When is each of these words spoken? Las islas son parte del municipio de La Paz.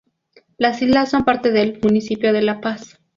Las 0.57 0.81
islas 0.81 1.11
son 1.11 1.25
parte 1.25 1.51
del 1.51 1.79
municipio 1.79 2.33
de 2.33 2.41
La 2.41 2.59
Paz. 2.59 2.99